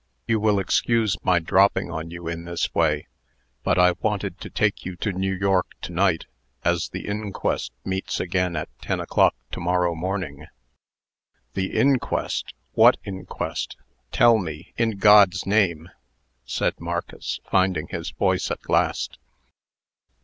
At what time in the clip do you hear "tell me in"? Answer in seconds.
14.11-14.97